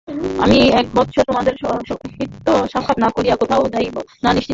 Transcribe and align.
আমি 0.37 0.57
এ 0.69 0.81
বৎসর 0.95 1.23
তোমাদের 1.23 1.53
সহিত 1.59 2.47
সাক্ষাৎ 2.71 2.97
না 3.03 3.09
করিয়া 3.15 3.35
কোথাও 3.35 3.63
যাইব 3.73 3.95
না 4.23 4.29
নিশ্চিত। 4.31 4.49